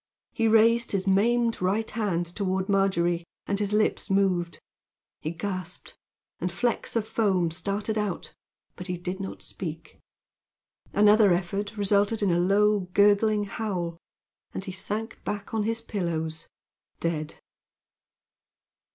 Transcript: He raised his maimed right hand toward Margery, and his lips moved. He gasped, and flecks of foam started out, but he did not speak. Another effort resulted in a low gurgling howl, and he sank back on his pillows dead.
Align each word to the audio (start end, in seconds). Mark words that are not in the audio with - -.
He 0.33 0.47
raised 0.47 0.93
his 0.93 1.05
maimed 1.05 1.61
right 1.61 1.91
hand 1.91 2.25
toward 2.25 2.67
Margery, 2.67 3.23
and 3.45 3.59
his 3.59 3.71
lips 3.71 4.09
moved. 4.09 4.59
He 5.19 5.29
gasped, 5.29 5.95
and 6.39 6.51
flecks 6.51 6.95
of 6.95 7.07
foam 7.07 7.51
started 7.51 7.99
out, 7.99 8.33
but 8.75 8.87
he 8.87 8.97
did 8.97 9.19
not 9.19 9.43
speak. 9.43 9.99
Another 10.91 11.31
effort 11.31 11.77
resulted 11.77 12.23
in 12.23 12.31
a 12.31 12.39
low 12.39 12.89
gurgling 12.95 13.43
howl, 13.43 13.99
and 14.55 14.63
he 14.63 14.71
sank 14.71 15.23
back 15.23 15.53
on 15.53 15.65
his 15.65 15.81
pillows 15.81 16.47
dead. 16.99 17.35